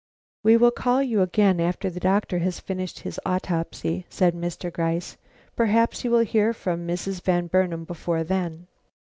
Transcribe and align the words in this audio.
"We 0.41 0.57
will 0.57 0.71
call 0.71 1.03
you 1.03 1.21
again 1.21 1.59
after 1.59 1.87
the 1.87 1.99
doctor 1.99 2.39
has 2.39 2.59
finished 2.59 3.01
his 3.01 3.19
autopsy," 3.23 4.07
said 4.09 4.33
Mr. 4.33 4.73
Gryce. 4.73 5.15
"Perhaps 5.55 6.03
you 6.03 6.09
will 6.09 6.25
hear 6.25 6.53
from 6.53 6.87
Mrs. 6.87 7.21
Van 7.21 7.45
Burnam 7.45 7.83
before 7.83 8.23
then." 8.23 8.65